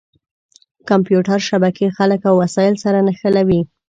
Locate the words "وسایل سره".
2.43-2.97